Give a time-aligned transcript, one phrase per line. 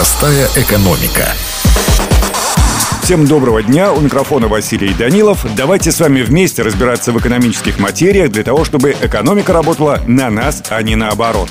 [0.00, 1.28] Простая экономика.
[3.02, 5.44] Всем доброго дня, у микрофона Василий Данилов.
[5.54, 10.62] Давайте с вами вместе разбираться в экономических материях для того, чтобы экономика работала на нас,
[10.70, 11.50] а не наоборот.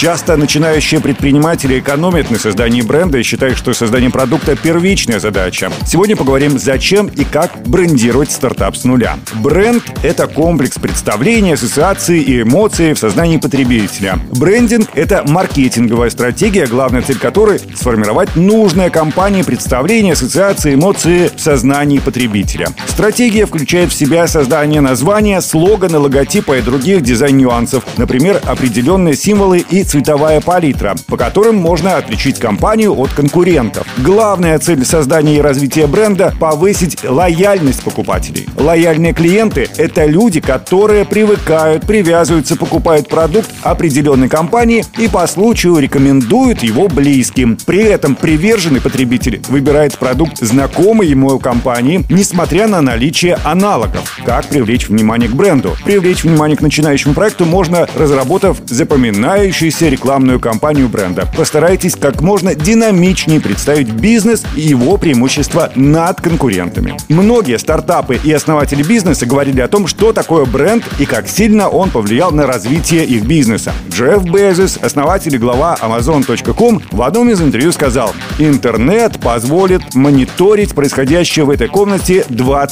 [0.00, 5.70] Часто начинающие предприниматели экономят на создании бренда и считают, что создание продукта– первичная задача.
[5.86, 9.18] Сегодня поговорим, зачем и как брендировать стартап с нуля.
[9.42, 14.18] Бренд– это комплекс представлений, ассоциаций и эмоций в сознании потребителя.
[14.32, 21.98] Брендинг– это маркетинговая стратегия, главная цель которой– сформировать нужное компании представление, ассоциации, эмоции в сознании
[21.98, 22.68] потребителя.
[23.00, 29.84] Стратегия включает в себя создание названия, слогана, логотипа и других дизайн-нюансов, например, определенные символы и
[29.84, 33.86] цветовая палитра, по которым можно отличить компанию от конкурентов.
[33.96, 38.46] Главная цель создания и развития бренда– повысить лояльность покупателей.
[38.58, 46.62] Лояльные клиенты– это люди, которые привыкают, привязываются, покупают продукт определенной компании и по случаю рекомендуют
[46.62, 47.56] его близким.
[47.64, 54.18] При этом приверженный потребитель выбирает продукт знакомой ему компании, несмотря на наличие аналогов.
[54.24, 55.76] Как привлечь внимание к бренду?
[55.84, 61.26] Привлечь внимание к начинающему проекту можно, разработав запоминающийся запустите рекламную кампанию бренда.
[61.36, 66.96] Постарайтесь как можно динамичнее представить бизнес и его преимущества над конкурентами.
[67.08, 71.90] Многие стартапы и основатели бизнеса говорили о том, что такое бренд и как сильно он
[71.90, 73.72] повлиял на развитие их бизнеса.
[73.90, 81.44] Джефф Безос, основатель и глава Amazon.com, в одном из интервью сказал, «Интернет позволит мониторить происходящее
[81.44, 82.24] в этой комнате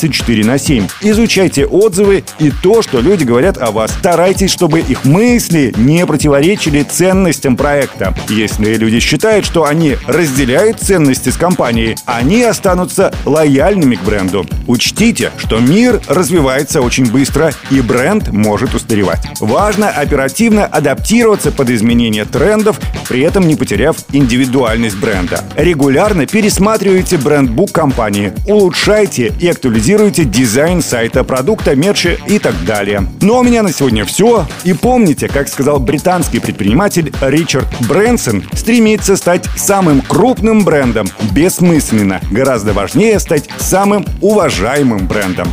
[0.08, 0.88] 24 на 7.
[1.02, 3.90] Изучайте отзывы и то, что люди говорят о вас.
[3.90, 8.14] Старайтесь, чтобы их мысли не противоречили ценностям проекта.
[8.28, 14.46] Если люди считают, что они разделяют ценности с компанией, они останутся лояльными к бренду.
[14.66, 19.26] Учтите, что мир развивается очень быстро и бренд может устаревать.
[19.40, 25.44] Важно оперативно адаптироваться под изменения трендов, при этом не потеряв индивидуальность бренда.
[25.56, 33.06] Регулярно пересматривайте брендбук компании, улучшайте и актуализируйте дизайн сайта, продукта, мерча и так далее.
[33.22, 34.46] Ну а у меня на сегодня все.
[34.64, 42.20] И помните, как сказал британский предприниматель Ричард Брэнсон стремится стать самым крупным брендом бессмысленно.
[42.30, 45.48] Гораздо важнее стать самым уважаемым брендом.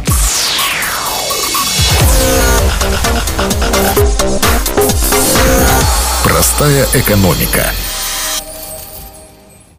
[6.26, 7.64] Простая экономика.